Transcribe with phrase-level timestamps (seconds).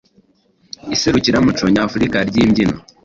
[0.95, 2.77] Iserukiramuco Nyafurika ry’Imbyino,